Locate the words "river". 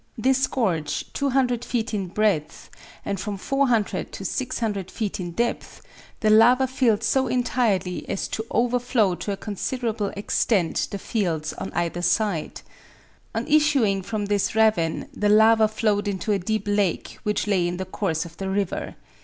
18.49-18.95